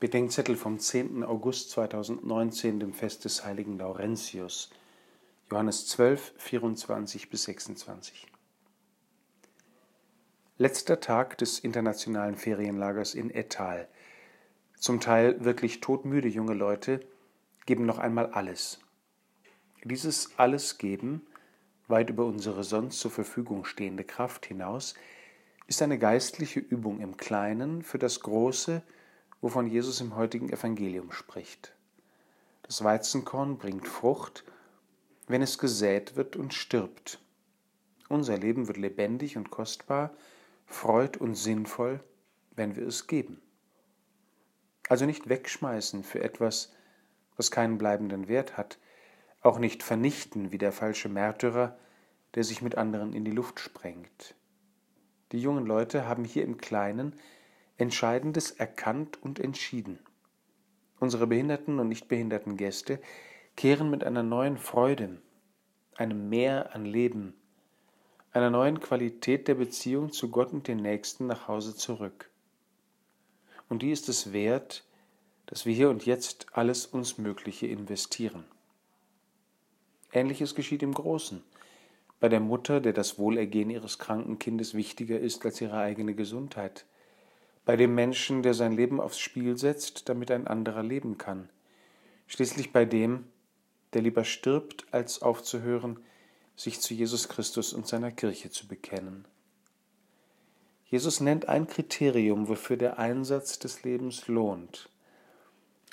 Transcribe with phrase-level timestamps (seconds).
[0.00, 1.24] Bedenkzettel vom 10.
[1.24, 4.70] August 2019, dem Fest des heiligen Laurentius.
[5.50, 8.26] Johannes 12, 24 bis 26.
[10.56, 13.88] Letzter Tag des internationalen Ferienlagers in Ettal.
[14.78, 17.00] Zum Teil wirklich todmüde junge Leute
[17.66, 18.80] geben noch einmal alles.
[19.84, 21.26] Dieses alles geben,
[21.88, 24.94] weit über unsere sonst zur Verfügung stehende Kraft hinaus,
[25.66, 28.82] ist eine geistliche Übung im Kleinen für das Große,
[29.40, 31.74] wovon Jesus im heutigen Evangelium spricht.
[32.62, 34.44] Das Weizenkorn bringt Frucht,
[35.26, 37.20] wenn es gesät wird und stirbt.
[38.08, 40.12] Unser Leben wird lebendig und kostbar,
[40.66, 42.00] freud und sinnvoll,
[42.56, 43.40] wenn wir es geben.
[44.88, 46.72] Also nicht wegschmeißen für etwas,
[47.36, 48.78] was keinen bleibenden Wert hat,
[49.40, 51.78] auch nicht vernichten wie der falsche Märtyrer,
[52.34, 54.34] der sich mit anderen in die Luft sprengt.
[55.32, 57.14] Die jungen Leute haben hier im Kleinen
[57.80, 60.00] Entscheidendes erkannt und entschieden.
[60.98, 63.00] Unsere behinderten und nicht behinderten Gäste
[63.56, 65.22] kehren mit einer neuen Freude,
[65.96, 67.32] einem Mehr an Leben,
[68.32, 72.28] einer neuen Qualität der Beziehung zu Gott und den Nächsten nach Hause zurück.
[73.70, 74.84] Und die ist es wert,
[75.46, 78.44] dass wir hier und jetzt alles uns Mögliche investieren.
[80.12, 81.42] Ähnliches geschieht im Großen,
[82.20, 86.84] bei der Mutter, der das Wohlergehen ihres kranken Kindes wichtiger ist als ihre eigene Gesundheit,
[87.70, 91.48] bei dem Menschen, der sein Leben aufs Spiel setzt, damit ein anderer leben kann,
[92.26, 93.26] schließlich bei dem,
[93.92, 96.00] der lieber stirbt, als aufzuhören,
[96.56, 99.24] sich zu Jesus Christus und seiner Kirche zu bekennen.
[100.86, 104.88] Jesus nennt ein Kriterium, wofür der Einsatz des Lebens lohnt.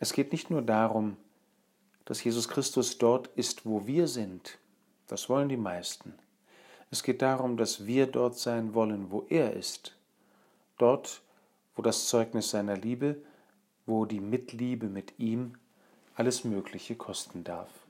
[0.00, 1.18] Es geht nicht nur darum,
[2.06, 4.56] dass Jesus Christus dort ist, wo wir sind,
[5.08, 6.14] das wollen die meisten.
[6.90, 9.94] Es geht darum, dass wir dort sein wollen, wo er ist,
[10.78, 11.20] dort,
[11.76, 13.22] wo das Zeugnis seiner Liebe,
[13.84, 15.52] wo die Mitliebe mit ihm
[16.14, 17.85] alles Mögliche kosten darf.